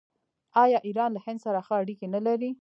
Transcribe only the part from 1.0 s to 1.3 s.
له